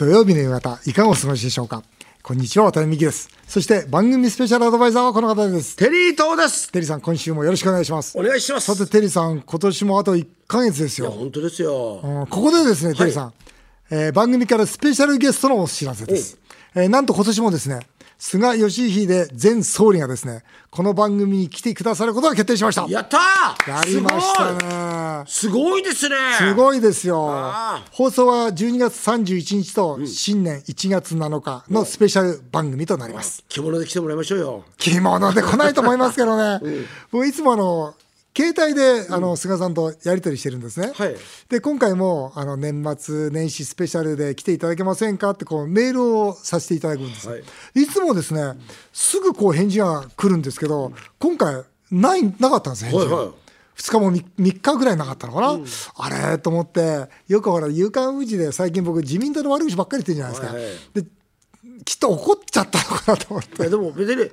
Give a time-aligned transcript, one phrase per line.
[0.00, 1.82] 土曜日の夕方、いかがお過ごしでしょうか？
[2.22, 3.28] こんにちは、渡辺美希です。
[3.46, 5.76] そして番組スペシャルアドバイザーはこの方です。
[5.76, 6.72] テリー東です。
[6.72, 8.18] テリーさん、今週もよろしくお願いします。
[8.18, 8.74] お願いします。
[8.74, 11.16] さて、テリーさん、今年もあと1ヶ月ですいや、よ。
[11.18, 12.00] 本当ですよ。
[12.02, 13.34] うんここでですね、テリーさん、
[13.90, 16.38] えー番組からスペシャルゲストのお知らせです。
[16.74, 17.80] えーなんと今年もですね、
[18.22, 22.86] 菅義偉前総理がですね、この番組に来てくださることが決定しました。
[22.86, 25.24] やったーやりましたね。
[25.26, 26.16] すごいですね。
[26.36, 27.82] すごいですよあ。
[27.90, 33.42] 放送は12月31日と新年1月7日のスペシャル番組となります。
[33.48, 34.64] 着物で来てもらいましょうよ。
[34.76, 36.60] 着物で来ないと思いますけどね。
[37.10, 37.94] 僕いつもあの、
[38.36, 40.92] 携帯であの菅さんとやり取りしてるんですね。
[40.94, 41.16] はい。
[41.48, 47.42] で今回もあの年末年始スペシャルで来ていただけませんかってこうメールをさせていただくんです、はい。
[47.74, 48.54] い、つもですね
[48.92, 53.34] すぐこう返事が来るんですけど今回ないなかったんです返事が、はいはい。
[53.76, 55.58] 2日も 3, 3日ぐらいなかったのかな、
[55.96, 56.38] あれ？
[56.38, 61.02] と思ってよくほら「夕刊富士」で最近僕自民党の悪口ばっかり言ってるじゃないですか、はいはい。
[61.02, 61.10] で
[61.84, 63.68] きっと怒っちゃったのかなと思って。
[63.68, 64.30] でも別にね、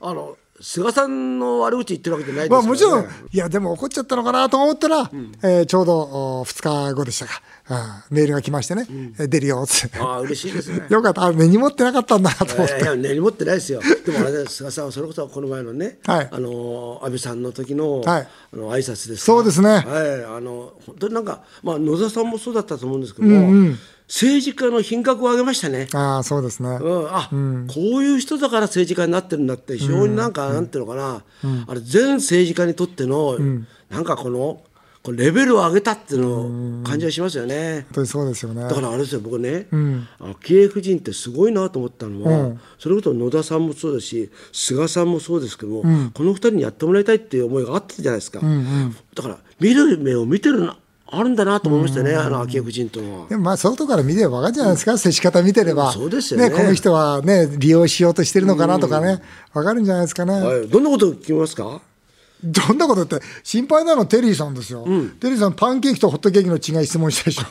[0.00, 2.68] あの菅さんの悪口言ってるわけじゃないですまから、ね。
[2.68, 5.10] あもちろん、いや、でも怒っちゃったのかなと思ったら、
[5.42, 8.86] えーちょうど2日後でしたか、うんメールが来ましてね、
[9.18, 9.90] え出るよって。
[9.98, 10.86] ああ嬉しいですね。
[10.90, 12.74] よかった、あ根に持ってなかったんだなと思って。
[12.74, 13.80] いやいや根に持ってないですよ。
[14.06, 16.28] でもあれ菅さんはそれこそこの前のね、はい。
[16.30, 18.28] あの安倍さんの時の、はい。
[18.54, 19.68] あの挨拶ですかそうですね。
[19.68, 19.84] はい、
[20.24, 23.74] あの本当になんかまあ野田さんもそうだったと思うんですけども、
[24.08, 25.88] 政治家の品格を上げましたね。
[25.94, 26.68] ああ、そうですね。
[26.68, 27.28] うん、あ、
[27.68, 31.22] こういう人だから政治家になってるんだって非常になんか、なんていうのかな、
[31.66, 33.38] あれ全政治家にとっての、
[33.88, 34.62] なんかこの
[35.02, 37.84] こうレベルを上げたっていうのを感じがしますよね。
[37.88, 38.62] 本当にそうですよね。
[38.62, 39.66] だからあれですよ僕ね、
[40.18, 48.40] 昭恵夫人ってすごいなと思ったのは、それこそ野田さんもそうだし菅さんもそうですけども、この二人にやってもらいたいっていう思いがあったじゃないですか、
[49.14, 50.78] だから見る目を見てるな
[51.18, 53.26] あるんだなと思いましたね、あの昭恵夫人とは。
[53.28, 56.50] でもまあ外から見れば分かるじゃないですか、接し方見てれば、そうですよね。
[56.50, 60.32] この人はね、利用しようとしてるのかなとかね、分かるんじゃないですかね。
[60.34, 61.80] はい、どんなこと聞きますか？
[62.46, 64.84] どんなことって、心配なのテリーさんですよ、
[65.18, 67.44] テリーさん、パンケーキとホットケーキの違い質問したでしょ、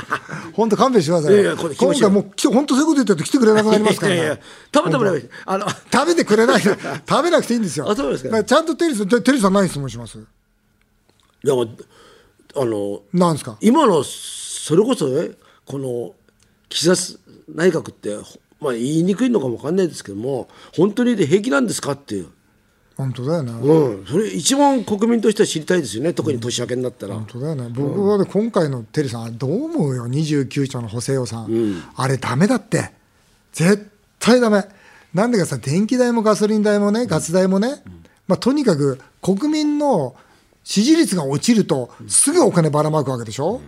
[0.52, 1.34] 本当、勘弁してください。
[1.34, 4.12] よ、いや今回もう、き本当、そういうこと言ってると来てくれなくなりますから。
[4.12, 4.16] ね。
[4.16, 4.38] いやいや
[4.74, 6.76] 食べてもらえあの食べてくれない、食
[7.22, 7.90] べなくていいんですよ。
[7.90, 8.44] あそうですか。
[8.44, 10.18] ちゃんとテリーさん、テリーさん何質問します？
[10.18, 10.20] い
[11.48, 11.54] や
[12.56, 13.56] あのなんですか？
[13.60, 15.30] 今のそれこそね
[15.66, 16.12] この
[16.68, 17.18] 岸田
[17.54, 18.16] 内閣って、
[18.60, 22.28] まあ、言いにくいのかもわかんないですけども本当に平気なんですかっていう、
[22.96, 23.52] 本当だよね。
[23.52, 26.12] うん、それ一番国民としては知りたいですよね。
[26.12, 27.14] 特に年明けになったら。
[27.14, 27.68] 本当だよね。
[27.74, 32.92] 僕はね、今回のテリーさん、どう思うよ、29兆の補正予算、あれ、ダメだって、
[33.52, 34.64] 絶対ダメ、
[35.12, 37.82] なんでかさ、電気代もガソリン代もね、ガス代もね、
[38.26, 40.14] まあ、とにかく国民の
[40.64, 43.60] 支持率が落ちると、すぐお金ばらまくわけでしょ？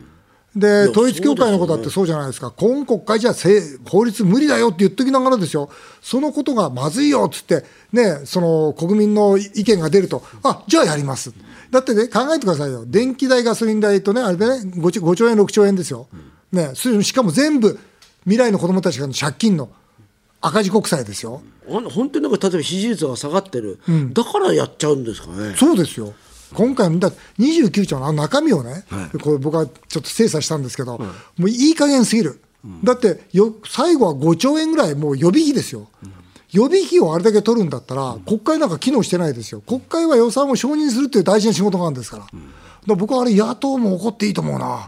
[0.57, 5.69] で統一教会のことだってそうじゃないですか、今国会じゃせ法律無理だよって言っときながらですよ、
[6.01, 7.62] そのことがまずいよっつって、
[7.93, 11.34] ね、その国民の意見が出ると、あじゃあやります。
[11.71, 16.09] だってね、考えてくださいよ、電気代、ガソリン代とね、あれでね5兆、5兆円、6兆円ですよ、
[16.53, 17.78] ね、それしかも全部、
[18.23, 19.69] 未来の子どもたちからの借金の
[20.41, 21.43] 赤字国債ですよ。
[21.69, 23.78] 本当になんか例えば支持率が下がってる、
[24.15, 25.55] だからやっちゃうんですかね。
[25.55, 26.15] そうですよ。
[26.56, 28.84] 今回のだって29兆の中身をね、
[29.22, 31.09] これ僕はちょっと精査したんですけど、も
[31.41, 32.41] ういい加減すぎる、
[32.83, 35.89] だってよ最後は5兆円ぐらいもう予備費ですよ、
[36.53, 42.37] 予備費をあれだけ取るんだったら、国会なんか機能してないですよ、国会は予算を承認するっていう大事な仕事があるんですから、だか
[42.87, 44.87] ら僕はあれ、野党も怒っていいと思うな、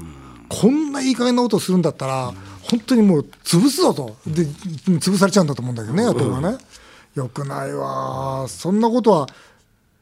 [0.48, 6.58] こんないい加減なことをするんだったら、本当にもう潰すぞと、で潰されちゃうんだと思うんだけどね、野党がね。
[7.14, 9.28] よくないわ、そんなことは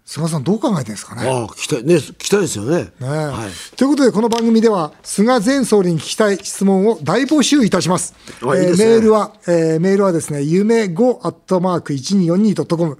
[0.06, 1.28] 菅さん、どう考えてるんですかね？
[1.28, 2.93] ああ聞きたいね聞きたいですよね。
[3.00, 8.15] ねはいということで、この番組では、菅前総理に聞きたい質問を大募集いたします。
[8.41, 12.99] あいいですねメールは、えーメールはですね、夢5アットマーク 1242.com、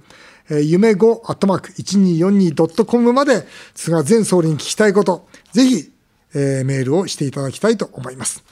[0.49, 5.89] えー、夢5アットマーク 1242.com まで、菅前総理に聞きたいこと、ぜひ、
[6.35, 8.43] えーメールをしていただきたいと思います。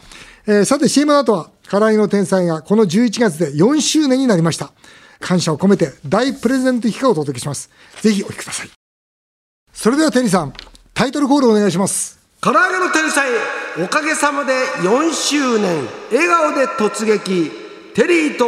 [0.48, 4.72] えーさて、CM の後は、唐井の天才がこの11月で4周年になりました。
[5.20, 7.72] 感謝を込めて大プレゼント企画をお届けします。
[8.02, 8.70] ぜひお聞きください。
[9.74, 10.54] それではテリーさん、
[10.94, 12.20] タイトルコールお願いします。
[12.42, 13.28] 唐揚げの天才
[13.84, 17.52] おかげさまで4周年笑顔で突撃
[17.96, 18.46] テリーと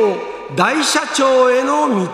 [0.55, 2.07] 大社長への道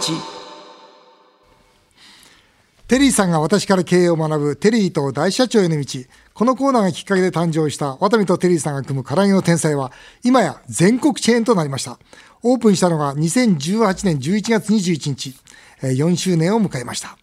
[2.87, 5.85] テリーさんが私から経営を学ぶテリーと大社長への道。
[6.33, 9.91] このコーナーがきっかけで誕生したワタミとテリーさんが組む唐揚げの天才は、
[10.23, 11.99] 今や全国チェーンとなりました。
[12.41, 15.35] オープンしたのが2018年11月21日、
[15.83, 17.17] えー4周年を迎えました。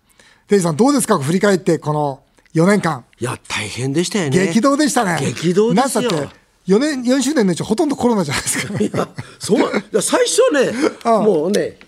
[0.47, 1.19] テリーさんどうですか？
[1.19, 2.23] 振り返ってこの
[2.55, 3.05] 4年間。
[3.19, 5.19] いや大変でしたよね激動でしたね。
[5.21, 6.37] 激動ですよなんつったって
[6.69, 9.09] 4年4周年のうちほとんどコロナじゃないですか、いや
[9.41, 10.41] そう最初
[10.73, 11.79] ね もうね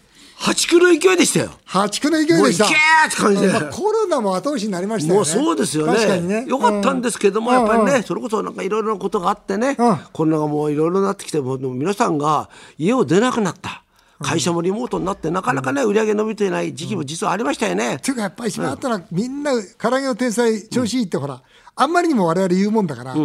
[0.42, 1.50] 破竹の勢いでしたよ。
[1.64, 2.64] 破竹の勢いでした。
[2.64, 2.74] もう
[3.06, 5.16] って感じで、まあ、コロナも後押しになりましたよね。
[5.18, 5.94] もうそうですよね。
[5.94, 6.44] 確かにね。
[6.46, 7.96] よかったんですけども、うんやっぱりね、うん。
[7.98, 9.96] うんそれこそなんかいろいろなことがあってね、うん。
[10.12, 13.84] コロナがもういろいろなってきてもう皆さんが家を出なくなった。
[14.20, 21.42] 会社もリモートになって、なかなかね売り上げ伸びていない時期も実はありましたよね、っていうかやっぱり一番あったのは、みんな唐揚げの天才調子いいってほら、
[21.74, 23.16] あんまりにも我々言うもんだから、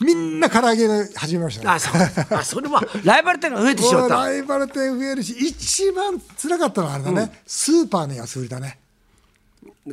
[0.00, 1.70] みんな唐揚げ始めましたね。
[1.70, 2.36] あそう。
[2.36, 4.14] あそれはライバル店が増えてしまった。
[4.26, 8.78] ライバル店増えるし一番辛かったのはあれだね、スーパーの安売りだね。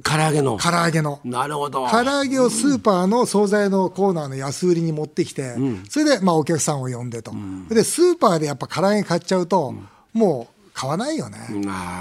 [0.04, 0.58] 唐揚げの。
[0.58, 1.20] 唐揚げの。
[1.24, 1.88] なるほど。
[1.88, 5.56] 唐揚げをスーパーの惣菜のコーナーの安売りに持ってきて、
[5.90, 7.32] それでまあお客さんを呼んでと、
[7.70, 9.76] でスーパーでやっぱ唐揚げ買っちゃうと、
[10.14, 11.38] もう買わないよね、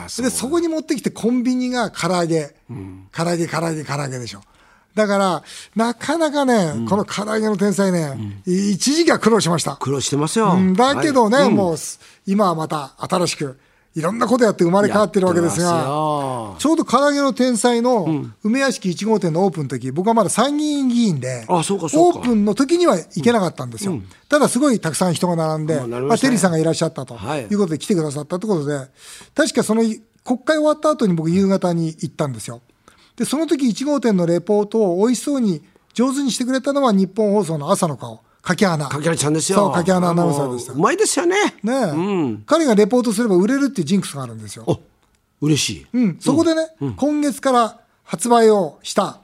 [0.08, 0.24] そう。
[0.24, 2.54] でそこに持ってきてコンビニが唐揚げ、
[3.12, 4.40] 唐揚げ唐揚げ唐揚げでしょ
[4.94, 5.42] だから
[5.74, 9.76] なかなかね、この唐揚げの天才ね、一時期は苦労しました。
[9.76, 10.74] 苦労してますよ、うん。
[10.74, 11.50] だけどね、はい。
[11.50, 11.76] もう
[12.26, 13.58] 今はまた新しく
[13.94, 16.56] いろんなことやって生まれ変わってるわけですがよ。
[16.58, 18.06] ちょうど唐揚げの天才の
[18.42, 22.18] 梅屋敷1号店のオープンの時僕はまだ参議院議員であそうかそうか。
[22.18, 27.42] オープンの時には行けなかったんですよ、ただすごいたくさん人が並んで、まあテリーさんがいらっしゃったとはい。
[27.42, 28.88] いうことで来てくださったということで
[29.34, 32.60] 確かその国会終わった後に僕夕方に行ったんですよ
[33.22, 35.62] でその時1号店のレポートを美味しそうに
[35.94, 38.20] 上手にしてくれたのは日本放送の朝の顔。
[38.42, 39.58] 柿花かけらちゃんですよ。
[39.58, 40.72] そう柿花アナウンサーでした。
[40.72, 41.36] うまいですよね。
[41.62, 44.64] ねえ、彼がレポートすれば売れるっていうジンクスがあるんですよ。
[44.66, 44.80] お
[45.40, 46.66] 嬉しい、うん、そこでね、
[46.96, 49.20] 今月から発売をした、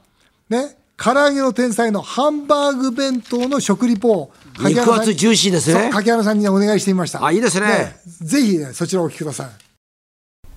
[0.49, 5.89] ね、唐揚げの天才のハンバーグ弁当の食リポを肉厚ジューシーですね。
[5.91, 7.25] 柿原さんにお願いしてみました。
[7.25, 9.47] あいいですねぜひ、ね、そちらをお聞きください。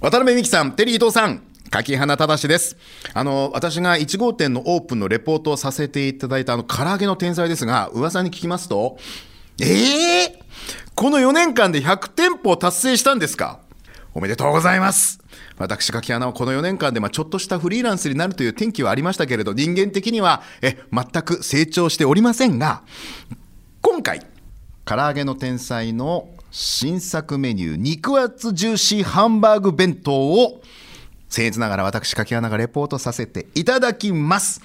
[0.00, 2.76] 渡辺美樹さん、テリー伊藤さん、柿花忠です。
[3.14, 8.99] あの、私が1号店のオープンのレポートをさせていただいたあの、唐揚げの天才ですが、噂に聞きますと、
[9.61, 10.43] ええ
[10.94, 13.61] この4年間で100店舗を達成したんですか？
[14.14, 15.20] おめでとうございます。
[15.56, 22.82] 私、柿花はこの4年間で、まあ、ちょっとしたフリーランスになるという転機はありましたけれど、人間的には、え、全く成長しておりませんが、
[23.81, 24.26] 今回、
[24.85, 30.62] 唐揚げの天才の新作メニュー、肉厚ジューシーハンバーグ弁当を、
[31.32, 34.61] 僭越ながら私、柿花がレポートさせていただきます。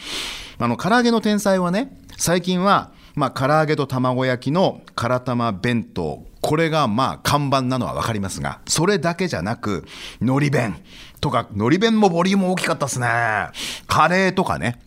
[0.59, 9.85] あの、唐揚げの天才はね、最近は、まあ、唐揚げと卵焼きの辛玉弁当、これがまあ看板なのは分かりますが、それだけじゃなく、
[10.21, 10.75] 海苔弁
[11.19, 13.07] とか、海苔弁もボリューム大きかったですね。
[13.87, 14.79] カレーとかね、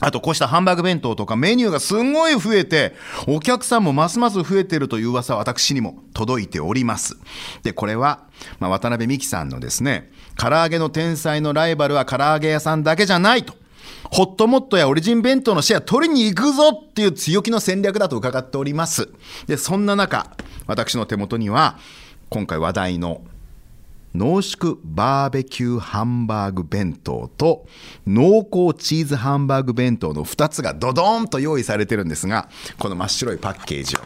[0.00, 2.94] あとこうしたハンバーグ弁当とかメニューがすんごい増えて、
[3.26, 7.16] お客さんもますます増えてるという噂は私にも届いております。
[7.62, 8.24] で、これは、
[8.58, 13.54] まあ、渡辺美樹さんのですね、唐揚げの天才のライバルは唐揚げ屋さんだけじゃないと。
[14.10, 19.08] ホットモットやオリジン弁当のシェア取りに行くぞっていう強気の戦略だと伺っております。
[19.46, 20.30] で、そんな中、
[20.66, 21.78] 私の手元には、
[22.28, 23.22] 今回話題の
[24.14, 27.66] 濃縮バーベキューハンバーグ弁当と
[28.06, 32.48] 濃厚チーズハンバーグ弁当の2つがドドーンと用意されてるんですが、
[32.78, 34.00] この真っ白いパッケージを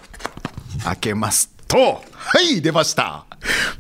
[0.85, 3.27] 開けますと、はい、出ました。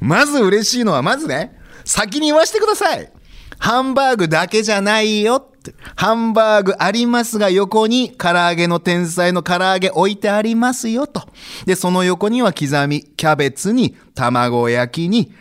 [0.00, 1.57] まず嬉しいのは、まずね、
[1.88, 3.10] 先に言わせてください。
[3.58, 5.74] ハンバーグだけじゃないよって。
[5.96, 11.22] ハンバーグありますが横に唐揚げの天才の唐揚げ置いてありますよと。
[11.64, 15.32] で、その横には刻みキャベツに卵焼きに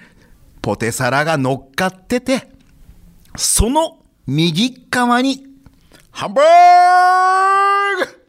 [0.62, 2.48] ポテサラが乗っかってて、
[3.36, 5.46] その右側に
[6.12, 6.42] ハンバ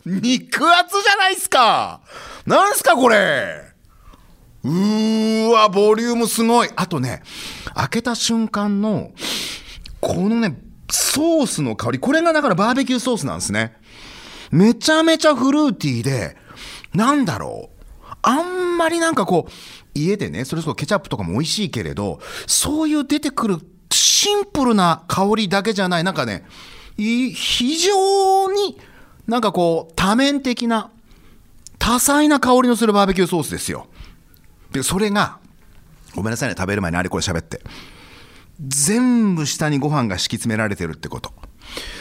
[0.05, 2.01] ーグ肉厚じゃないっすか
[2.47, 3.68] なんすかこれ
[4.65, 6.71] うーわ、ボリュームすごい。
[6.77, 7.23] あとね、
[7.75, 9.13] 開けた瞬間の、
[10.01, 10.59] このね、
[10.91, 13.77] ソースの香り、これがだからバーベキューソースなんですね。
[14.51, 16.37] めちゃめちゃフルーティーで、
[16.95, 17.85] なんだろう。
[18.23, 19.53] あんまりなんかこう、
[19.95, 23.59] 家でね、それこそケチャップとかも美味しいけれど、そういう出てくる
[23.93, 26.45] シンプルな香りだけじゃない、なんかね、
[26.97, 28.79] 非常に
[29.29, 30.91] なんかこう、多面的な、
[31.79, 33.87] 多彩な香りのするバーベキューソースですよ。
[34.73, 35.39] で、それが、
[36.15, 37.63] ごめんなさいね、食べる前にあれこれ喋って。
[38.61, 41.33] 全部下にご飯が敷き詰められてるってこと。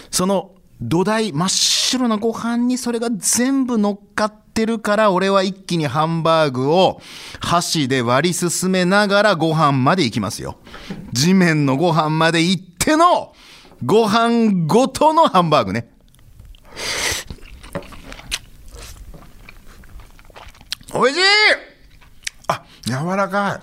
[0.09, 7.01] その土台、真っ白なご飯にそれが全部乗っかってるから、俺は一気にハンバーグを
[7.39, 10.59] 箸で割り進めながらご飯まで行きますよ。
[11.13, 13.33] 地面のご飯まで行っての、
[13.83, 15.89] ご飯ごとのハンバーグね。
[20.93, 21.19] おいしい、
[22.88, 23.60] 柔らかい。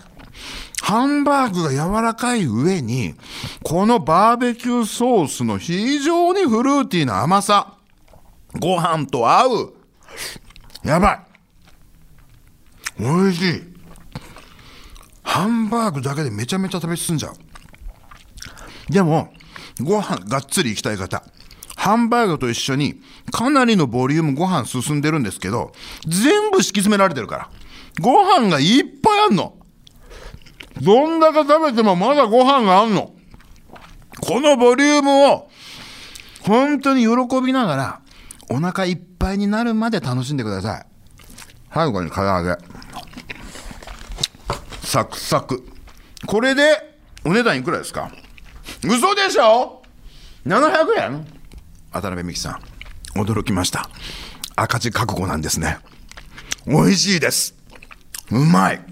[0.82, 3.14] ハンバーグが柔らかい上に、
[3.62, 7.78] このバーベキューソースの非常にフルーティーな甘さ。
[8.60, 9.74] ご飯と合う。
[10.84, 11.34] やばい。
[13.00, 13.62] おいしい
[15.22, 17.32] ハンバーグだけでめちゃめちゃ食べ進んじゃう
[18.92, 19.32] でも
[19.80, 21.24] ご飯がっつりいきたい方
[21.76, 23.00] ハンバーグと一緒に
[23.32, 25.72] かなりのボリュームご飯進んでるんですけど
[26.06, 27.50] 全部敷き詰められてるから
[28.00, 29.56] ご飯がいっぱいあんの？
[30.82, 33.14] どんだけ食べてもまだご飯があんの？
[34.20, 35.50] このボリュームを
[36.42, 38.00] 本当に喜びながら
[38.50, 40.86] お腹いっぱいになるまで楽しんでください。
[41.72, 42.56] 最後に唐揚げ。
[44.82, 45.66] サクサク。
[46.26, 48.12] これでお値段いくらですか？
[48.84, 49.82] 嘘でしょ
[50.46, 51.26] ？700円？
[51.92, 52.60] 渡辺美樹さ
[53.16, 53.88] ん驚きました。
[54.56, 55.78] 赤字覚悟なんですね。
[56.66, 57.54] 美味しいです。
[58.30, 58.84] うまい。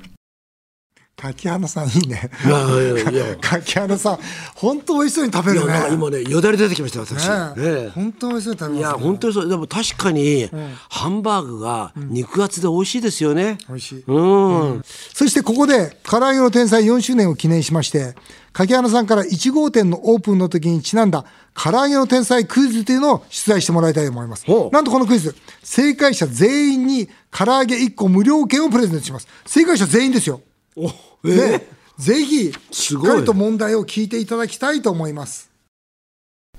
[1.23, 2.31] 柿花さんいいね。
[2.45, 3.37] いやいやいや。
[3.41, 4.19] 柿花さん、
[4.57, 5.89] 本当美味しそうに食べるね。
[5.93, 7.29] 今ね、よだれ出てきました、私。
[7.59, 13.59] ね、本当美味しそうに食べます、ね、いや、本当にそう、でも確かに、うん、ハンバーグが肉厚で美味しいですよね。
[13.69, 14.05] 美味しい。
[14.05, 14.73] うん。
[14.73, 14.83] うん、
[15.15, 18.17] そしてここで、唐揚げの天才4周年を記念しまして、
[18.53, 21.25] 柿花さんから1号店のオープンの時にちなんだ、
[21.55, 24.45] 唐揚げの天才クイズというのを出題してもらいたいと思います。
[24.73, 29.29] なんとこのクイズ、正解者全員に唐揚げ1個無料券をプレゼントします。
[29.47, 30.41] 正解者全員ですよ。
[30.77, 31.67] おえー、ね。
[31.99, 35.51] ぜひしっかりと問題を聞いていただきたいと思います。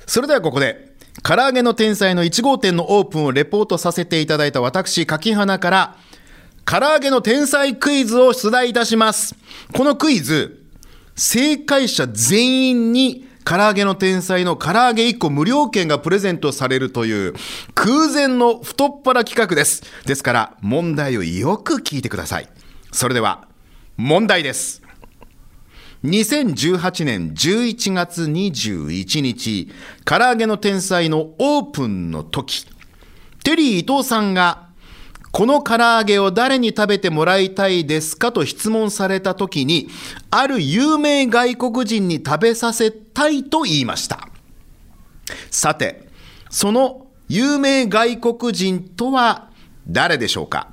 [0.06, 5.98] それではここで唐揚げの天才の1号店のオープンをレポートさせていただいた私柿花から
[6.66, 9.36] 唐揚げの天才クイズを出題いたします。
[9.74, 10.64] このクイズ
[11.16, 17.34] 正解者全員に唐揚げの天才の唐揚げ1個無料券がプレゼントされるという
[17.76, 19.84] 空前の太っ腹企画です。
[20.06, 22.50] ですから問題をよく聞いてください。
[22.92, 23.48] それでは
[23.98, 24.82] 問題です。
[26.04, 29.72] 2018年11月21日、
[30.04, 32.66] 唐揚げの天才のオープンの時、
[33.44, 34.70] テリー伊藤さんが、
[35.32, 38.32] この唐揚げを誰に食べてもらいたいですか？
[38.32, 39.90] と質問された時に、
[40.32, 44.28] ある有名外国人に食べさせたいと言いました。
[45.52, 46.08] さて、
[46.50, 49.50] その有名外国人とは
[49.88, 50.70] 誰でしょうか？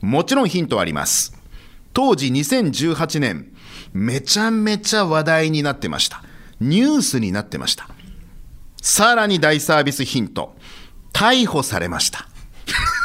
[0.00, 1.37] もちろんヒントあります。
[1.98, 3.52] 当時2018年、
[3.92, 6.22] めちゃめちゃ話題になってました。
[6.60, 7.88] ニュースになってました。
[8.80, 10.54] さらに大サービスヒント。
[11.12, 12.28] 逮捕されました。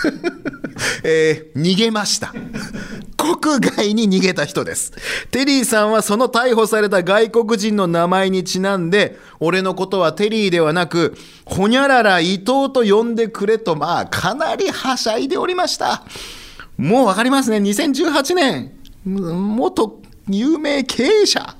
[1.03, 2.35] えー、逃げました。
[3.17, 4.91] 国外に逃げた人です。
[5.31, 16.03] テリーさんはその逮捕された外国人の名前にちなんで、俺のことはテリーではなく、ほにゃらら伊藤と呼んでくれと、まあ、かなりはしゃいでおりました。
[16.77, 17.57] もうわかりますね。
[17.57, 18.82] 2018年。
[19.05, 21.55] 元有名経営者。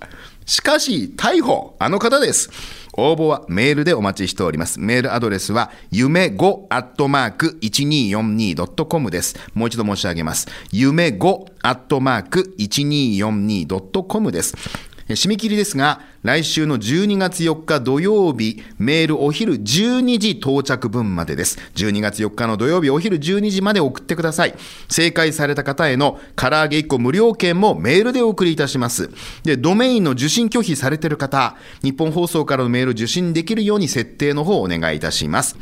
[0.45, 2.49] しかし、逮捕、あの方です。
[2.95, 4.79] 応募はメールでお待ちしております。
[4.79, 9.35] メールアドレスは、夢5アットマーク 1242.com です。
[9.53, 10.47] もう一度申し上げます。
[10.71, 14.92] 夢5アットマーク 1242.com です。
[15.09, 21.59] 締め切りですが、来週の12月4日土曜日、メールお昼12時到着分までです。
[21.75, 24.55] 12月4日の土曜日お昼12時まで送ってください。
[24.89, 29.09] 正解された方への唐揚げ1個無料券もメールでお送りいたします。
[29.43, 35.57] で、ドメインの受信拒否されている方、日本放送からのメール受信できるように設定の方をお願いいたします。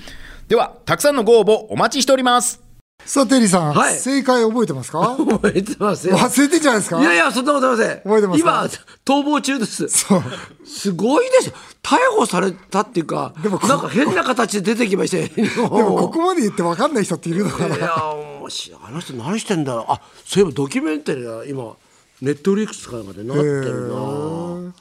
[0.47, 2.70] では、たくさんのご応募お待ちしております。
[3.05, 5.17] さあ、テリーさん、はい、正解覚えてますか？
[5.17, 6.17] 覚えてますよ。
[6.17, 7.01] 忘れてんじゃないですか？
[7.01, 7.97] いやいや、そんなことありません。
[7.97, 8.69] 覚えてます今、
[9.05, 9.87] 逃亡中です。
[9.89, 10.23] そう。
[10.65, 11.53] すごいですよ。
[11.83, 15.27] 逮捕されたっていうか、でもなんか変な形で出てきまして。
[15.29, 17.75] でも、ここまで言って分かんない人っているのかな？
[17.75, 17.87] いや、
[18.39, 19.85] もし、あの人何してんだろう？
[19.89, 21.75] あ、そういえばドキュメンタリーが今、
[22.21, 24.73] ネットフリックスかなんかでなってるな。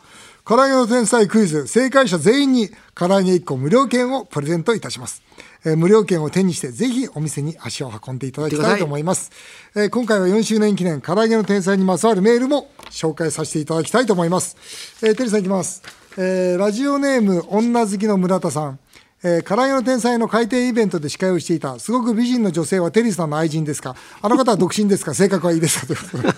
[0.44, 5.22] 唐揚げの天才クイズ、正解者全員に唐揚げ1個無料券をプレゼントいたします。
[5.64, 9.30] えー、無料券を手にしてぜひお店に足を運んでいただきたいと思います、
[9.74, 14.56] えー、今回は4周年記念唐揚げの天才にまつわるメールも紹介させていただきたいと思います、
[15.02, 15.82] えー、テリーさんいきます、
[16.16, 18.78] えー、ラジオネーム女好きの村田さん。
[19.22, 23.94] えー、唐揚げの天才の開店イベントで司会をしていたすごく美人の女性はテリーさんの愛人ですか？
[24.22, 25.12] あの方は独身ですか？
[25.12, 25.86] 性格はいいですか？
[25.86, 26.34] ということで。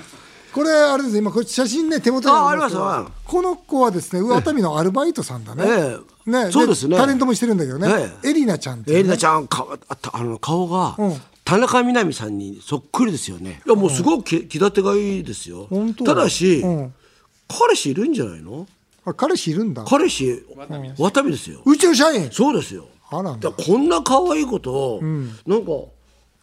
[0.54, 6.96] これあれです今これ写真ね手元にありますあこの子はですね熱海のアルバイトさんだね、ええ、ねそうですね。
[6.96, 9.66] タレントもしてるんだけどね、ええ、エリナちゃんって、ね、エリナちゃんか
[10.12, 13.62] あの顔が、うん、田中みな実さんにそっくりですよね。
[13.66, 16.94] いやもうすごく気立てがいいですよ、うん、ただし、うん、
[17.48, 18.66] 彼氏いるんじゃないの？
[19.04, 19.84] あ彼氏いるんだ。
[19.84, 20.44] 彼氏
[20.96, 21.50] 渡辺です。
[21.50, 21.60] よ。
[21.64, 22.30] うちの社員。
[22.30, 22.86] そうですよ。
[23.10, 25.72] あらこんな可愛い子と、うん、なんか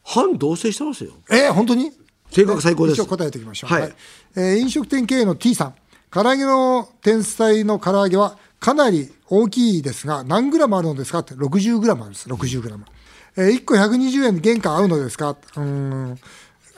[0.04, 1.14] 反同棲してますよ。
[1.32, 1.92] えー、本当に？
[2.32, 3.02] 性格最高です。
[3.02, 3.74] 一応答えておきましょう。
[3.74, 3.94] はい。
[4.36, 5.76] えー、飲食店経営の T さん。
[6.12, 12.30] 唐揚げの天才の唐揚げはかなり大きいですが、何グラムあるのですかって、60グラムあるんです。
[12.30, 12.86] 60グラム。
[13.38, 15.38] えー、1個120円で原価合うのですか？
[15.56, 16.20] うん。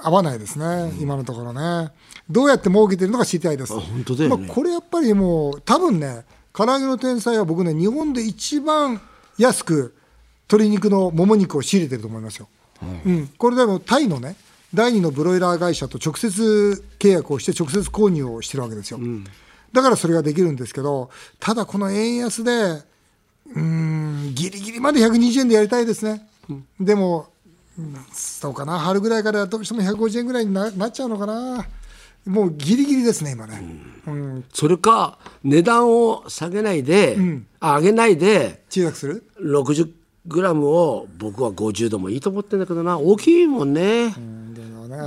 [0.04, 1.92] 合わないですね、今のところね。
[2.30, 3.74] どうやって儲けてるのか知りたいです。
[3.74, 9.00] 本当だよねまあ、これやっぱりもう、多分ね、唐揚げの天才は僕ね、日本で一番
[9.38, 9.96] 安く
[10.50, 12.48] 鶏肉のもも肉を仕入れてると思いますよ。
[13.06, 14.36] うん、これでもタイのね、
[14.74, 19.00] 第二のブロイラー会社と直接契約をして、直接購入をしてるわけですよ。
[19.74, 21.10] だからそれができるんですけど、
[21.40, 26.28] ただこの円安で、うーん、ギリギリまで120円でやりたいですね。
[26.80, 27.28] でも、
[27.78, 31.66] うんそうかな、春ぐらいからどうしても150円ぐらいにななっちゃうのかな。
[32.26, 33.62] もうギリギリですね、今ね。
[34.06, 37.18] うん、それか値段を下げないで、
[37.60, 39.90] あ上げないで小さくする？60
[40.28, 43.00] グラムを僕は50度もいいと思ってんだけどな。
[43.00, 44.51] 大きいもんね、うん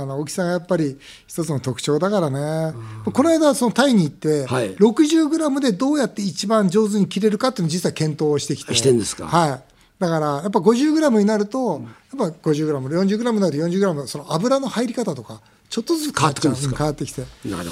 [0.01, 0.97] あの大きさがやっぱり
[1.27, 2.73] 一つの特徴だからね、
[3.11, 4.75] この間、そのタイに行って、はい。
[4.75, 9.27] 60グラムでどうやって一番上手に切れるかっていうのを実は検討をしてきて、してんですか？
[9.27, 9.63] はい、
[9.99, 11.81] だからやっぱ50グラムになると、
[12.17, 17.27] やっぱ50グラム、40グラムになると40グラム、その油の入り方とか、ちょっとずつ変わってくる変わってきて、やっ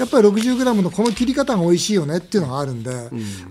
[0.08, 2.90] ぱり60グラムのこの切り方が美味しいよねっていうのがあるんで、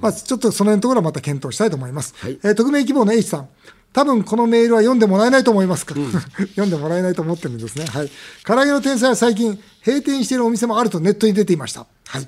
[0.01, 2.13] まあ、ちょっとその辺のところはまた検討したいと思います。
[2.17, 2.39] はい。
[2.43, 3.49] えー匿名希望の H さん。
[3.93, 5.93] 多分このメールは読んでもらえないと思いますか、
[6.55, 7.85] 読んでもらえないと思ってるんですね。
[7.85, 8.11] はい。
[8.45, 11.85] 唐揚げの天才は最近閉店しているお店もあるとネットに出ていました。
[12.07, 12.27] はい。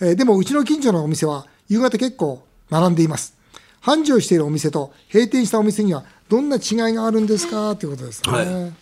[0.00, 3.34] えーでもうちの近所のお店は夕方結構並んでいます。
[3.80, 7.76] 繁盛しているお店と閉店したお店にはどんな違いがあるんですか？
[7.76, 8.32] ということですね。
[8.32, 8.72] はい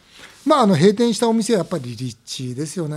[0.44, 2.96] まあ、あの閉店したお店はやっぱり立地ですよね、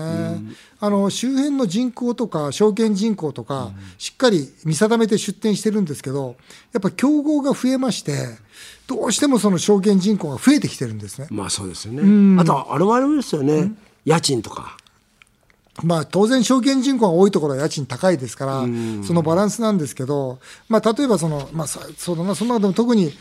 [0.79, 6.35] あの周辺の人口とか証券人口とか、しっかり見定めて出店してるんですけど、
[6.73, 8.13] やっぱ競合が増えまして、
[8.87, 11.27] どうしてもその証券人口が増えてきてるんですね。
[11.29, 13.73] まあそうですよね、あとはあれもあるんですよね、
[14.05, 14.77] 家賃とか。
[15.83, 18.61] まあ、当然、証券人口が多いところは家賃高いですから、
[19.05, 23.11] そのバランスなんですけど、まあ、例えばその、まあ、さそうだな、その中でも特に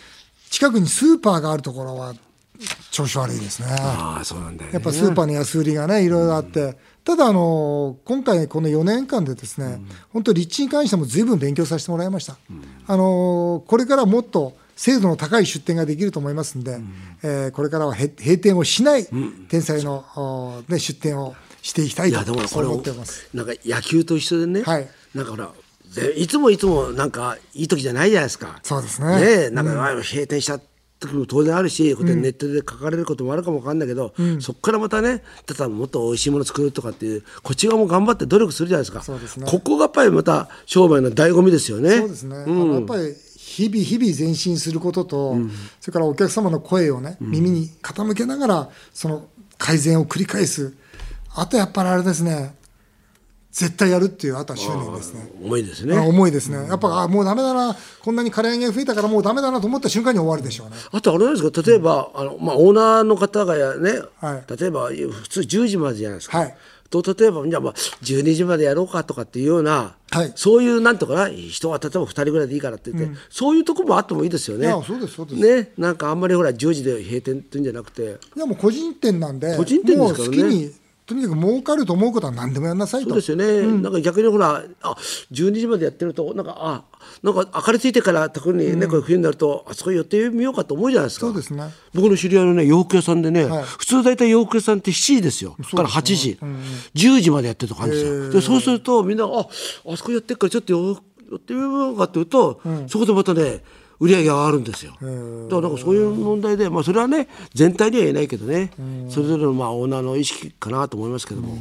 [0.51, 2.15] 近くにスーパーがあるところは
[2.95, 3.67] 調子悪いですね。
[3.71, 4.75] ああそうなんだよね。
[4.75, 9.81] やっぱスーパーの安売りがね、いろいろあって、ただあの、今回、この4年間でですね、
[10.13, 12.37] 本当、立地に関してもずいぶん勉強させてもらいました。
[12.87, 16.79] あのこれからもっと精度の高い出店ができると思いますんで、
[17.25, 19.07] えーこれからはへ閉店をしない
[19.49, 23.29] 天才の、おね、出店をしていきたいといやでもこれそう思ってます。
[23.35, 24.89] なんか野球と一緒でね、はい。
[25.15, 25.51] なんかほら
[25.97, 28.61] でいつもいつもなんかいい時じゃないじゃないですか。
[28.63, 29.17] そうですね。
[29.17, 30.47] ねえなんか、あ閉店し
[31.01, 39.03] 当然あるし、ネットで書かれることもあるかもわかんないけど、そこからまたねただもっと美味しいもの作るとかっていうこっち側も頑張って努力するじゃないですか。
[39.03, 39.47] そうですね。
[39.47, 41.99] ここがやっぱりまた商売の醍醐味ですよね。
[41.99, 45.37] そうですね、あのやっぱり日々日々前進することと、
[45.81, 49.29] それからお客様の声をね、耳に傾けながら、その
[49.59, 50.75] 改善を繰り返す、
[51.35, 52.55] あとやっぱりあれですね、
[53.55, 55.31] 絶対やるっていう、あとは執念ですね。
[55.41, 55.97] 重いですね。
[55.97, 60.77] あ重いですね、やっぱあもうだめだな、こんなに唐揚げが増えたからもうだめだなと思った瞬間に終わるでしょうね。
[60.91, 61.63] あとあれなんですか？
[61.63, 64.59] 例えば、あのまあ、オーナーの方がやね、はい。
[64.59, 66.57] 例えば普通10時までじゃないですか、はい。
[66.91, 70.33] と例えばじゃあまあ12時までやろうかとかっていうような、はい。
[70.35, 74.69] そういうなんとかな人は例えば2人ぐらいでいいからって言って、そういうとこもあってもいいですよね。
[74.85, 75.41] そうですそうです。
[75.63, 78.19] ねなんかあんまりほら10時で閉店っていうんじゃなくて。
[78.37, 80.37] いやもう個人店なんで、個人店ですからね。
[80.37, 80.73] もう好きに、
[81.07, 83.11] とにかく儲かると思うことは何でもやんなさいと。
[83.11, 84.97] そうですよね、なんか逆にほらあ
[85.33, 86.85] 12時までやってるとなんかあ
[87.23, 91.27] なんか明かりついてから特にね、これ冬になるとあそこ寄ってみようかと思うじゃないですか。
[91.27, 91.65] そうですね。
[91.93, 93.65] 僕の知り合いのね洋服屋さんでね、はい。
[93.65, 95.57] 普通大体洋服屋さんって7時ですよ。
[95.75, 96.39] から8時、
[96.95, 99.49] 10時までやってるとかあるんですよ、でそうするとみんなあ
[99.93, 100.99] あそこやってるからちょっと寄
[101.31, 103.63] 寄ってみようかって言うと、そこでまたね
[104.01, 104.93] 売り上げが上がるんですよ。
[104.93, 108.71] だからなんかそういう問題で、まあ、それはね全体には言えないけどね、
[109.09, 111.57] それぞれのまあオーナーの意識かなと思いますけども、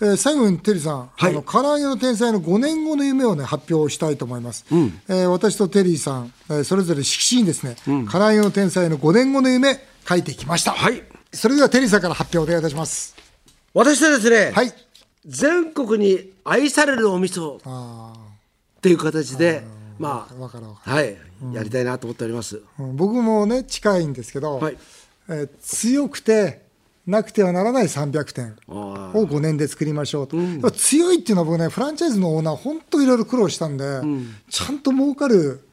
[0.00, 1.30] えー最後にテリーさん、はい。
[1.30, 7.76] あの唐揚げの天才の5年後の夢をね発表したいと思います、えー私とテリーさん、えーそれぞれ色紙にですね、
[8.10, 9.78] 唐揚げの天才の5年後の夢
[10.08, 10.72] 書いてきました。
[10.72, 11.02] はい。
[11.32, 13.14] それではテリーさんから発表お願いいたします。
[13.72, 14.72] 私はですね、はい。
[15.26, 18.12] 全国に愛されるお店をあ
[18.78, 19.62] っていう形で
[19.98, 21.16] る分かあはい、
[21.52, 22.62] やりたいなと思っております。
[22.78, 24.76] 僕もね近いんですけど、はい。
[25.28, 26.64] えー強くて
[27.06, 33.84] なくてはならない300店あを5年で作りましょうと、やっぱ強いっていうのは僕ねフランチャイズのオーナー本当いろいろ苦労したんで、
[34.48, 35.68] ちゃんと儲かる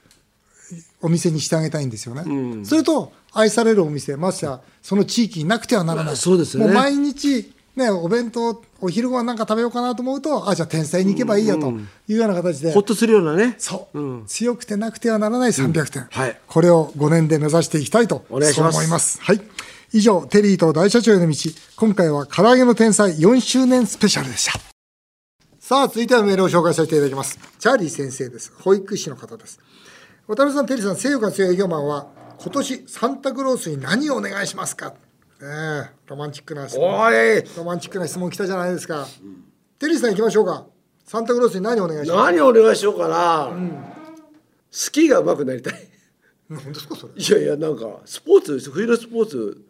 [1.02, 6.68] お店にしてあげたいんですよね、それと愛されるお店ましてやその地域になくてはならない、まあそうですよね。
[6.68, 11.70] もう毎日ね、お弁当お昼ご飯なんか食べようかなと思うとあじゃあ天才に行けばいいやと
[12.08, 13.56] いうような形で、ほっとするようなね。
[13.58, 19.20] そう、強くてなくてはならない300点、はいこれを5年で目指していきたいとお願いしますそう思います。
[19.22, 19.42] はい、
[19.94, 21.36] 以上、テリーと大社長への道、
[21.78, 24.60] 今回は唐揚げの天才4周年スペシャルでした。
[25.60, 27.40] さあ、続いてはメールを紹介させていただきます。
[27.60, 28.52] チャーリー先生です。
[28.60, 29.60] 保育士の方です。
[30.28, 32.08] 渡辺さん、テリーさん、性欲が強い営業マンは、
[32.42, 34.94] 今年サンタクロースに何をお願いしますか？
[35.44, 36.90] えロマンチックな質問。
[37.58, 39.08] ロマンチックな質問来たじゃないですか、
[39.80, 40.66] テリーさん行きましょうか。
[41.06, 42.32] サンタクロースに何お願いします？
[42.32, 43.52] 何お願いしようかな、
[44.70, 45.74] スキーが上手くなりたい。
[46.50, 47.14] 何ですかそれ。
[47.16, 49.62] いやいやなんかスポーツ冬のスポーツ、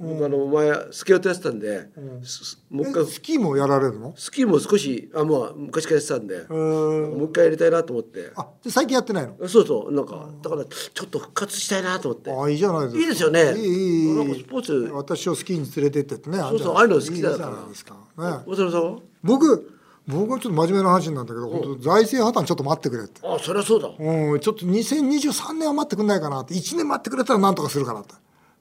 [0.00, 1.88] 僕あの前スケートやってたんで、
[2.24, 3.02] すもう一回。
[3.02, 4.14] えスキーもやられるの？
[4.16, 8.32] スキーも少しあまあ昔からやってたんで、もう一回やりたいなと思って。
[8.34, 9.36] あで最近やってないの？
[9.46, 12.30] そうそうなんかだからちょっと復活したいなと思って。
[12.32, 13.00] あいいじゃないですか。
[13.00, 13.52] いいですよね。
[13.54, 14.14] いいいいいい。
[14.14, 14.72] なんかスポーツ。
[14.94, 17.48] 私をスキーに連れてってってねそうそうあああいうの好きだから。
[17.48, 18.98] ゃないですか、ね、さんは？
[19.22, 19.70] 僕
[20.08, 23.20] 僕はちょっと真面目な話なんだけど、本当財政破綻ちょっと待ってくれって。
[23.22, 23.90] あそりゃそうだ。
[23.96, 26.54] うん、ちょっと2023年は待ってくんないかなって。
[26.54, 28.14] 1年待ってくれたらなんとかするかなって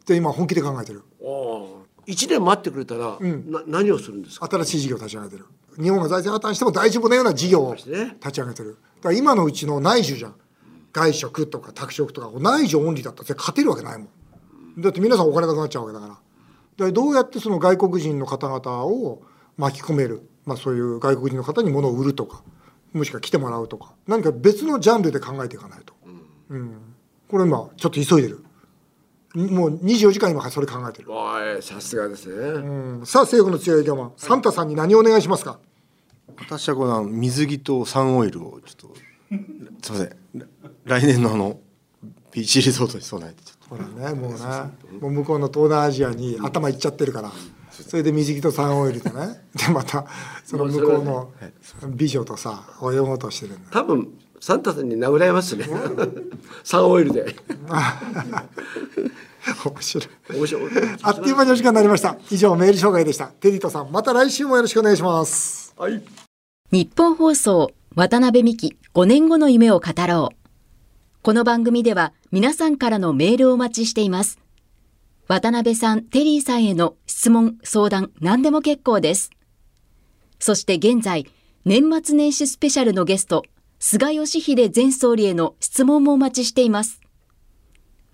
[0.05, 1.03] で今本気で考えてる。
[1.21, 1.85] ああ。
[2.05, 4.47] 一年待ってくれたら、な何をするんですか？
[4.49, 5.45] 新しい事業を立ち上げてる。
[5.79, 8.17] 日本が財政破綻しても大丈夫なような事業を立ね。
[8.19, 8.77] ち上げてる。
[8.97, 10.35] だから今のうちの内需じゃん。
[10.91, 14.81] 外食とか宅食とか内需オンリーだったら勝てるわけないもん。
[14.81, 16.13] だって皆さんお金なくなっちゃうわけだから。
[16.13, 16.21] だか
[16.85, 19.21] らどうやってその外国人の方々を
[19.57, 22.41] 巻き込める、まあ、そういう外国人の方に物を売るとか
[22.93, 23.93] もしくは来てもらうとか。
[24.07, 25.93] 何か別のジャンルで考えていかないと、
[26.49, 26.95] うん。
[27.27, 28.43] これ今ちょっと急いでる
[29.35, 35.59] もう24時間今それ考えてる、おいさすがですね、うん、さあ政府の強い我慢サンタさんに何をお願いしますか？
[36.39, 40.17] 私はこの水着とサンオイルをちょっとすみません。
[40.85, 41.59] 来年のあの
[42.31, 44.39] ビーチリゾートに備えてちょっほらねもうね
[44.99, 47.31] もう向こうの東南アジアに頭いっちゃってるから。
[47.71, 49.41] それで水着とサンオイルでね。
[49.55, 50.05] でまた
[50.43, 51.31] その向こうの
[51.87, 53.69] 美女とさ泳ごうとしてるんだ。
[53.71, 54.09] 多分
[54.39, 55.65] サンタさんに殴られますね
[56.63, 57.36] サンオイルで。
[59.65, 60.38] 面白い。
[60.38, 60.63] 面白い。
[61.02, 62.17] あっという間にお時間になりました。
[62.30, 63.28] 以上メール紹介でした。
[63.28, 65.73] テリートさんまた来週もよろしくお願いします。
[65.78, 66.02] はい。
[66.71, 70.36] 日本放送渡辺美希5年後の夢を語ろう。
[71.21, 74.39] この番組では皆さんからのメールをお待ちしています。
[75.28, 79.30] 渡辺さん、テリーさんへの質問、相談、何でも結構です。
[80.39, 81.28] そして現在、
[81.65, 83.43] 年末年始スペシャルのゲスト、
[83.79, 86.99] 菅義偉前総理への質問もお待ちしています。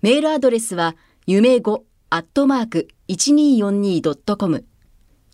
[0.00, 4.64] メールアドレスは、夢5アットマーク 1242.com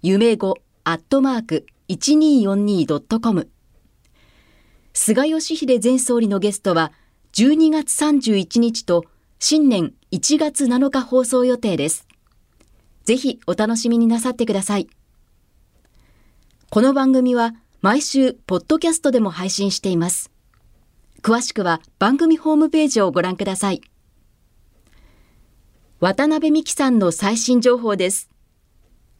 [0.02, 3.50] 夢5アットマーク 1242.com
[4.94, 6.92] 菅義偉前総理のゲストは
[7.34, 9.04] 12月31日と
[9.38, 12.06] 新年1月7日放送予定です。
[13.04, 14.88] ぜひお楽しみになさってください。
[16.70, 20.30] この番組は毎週ポッドキャストでも配信しています。
[21.20, 23.82] 詳しくは番組ホームページをご覧ください。
[26.00, 28.30] 渡辺美希さんの最新情報です。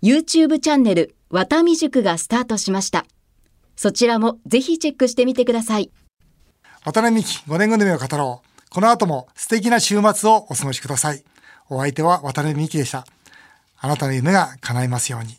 [0.03, 3.05] YouTube チャンネル、わたみ塾がスタートしました。
[3.77, 5.91] そちらもぜひチェックしてみてください。
[6.85, 11.25] 渡辺美希5年後の夢を語ろうこの後も素敵な週末をお過ごしください
[11.69, 13.07] お相手は渡辺美希でした
[13.79, 15.37] あなたの夢が叶いますように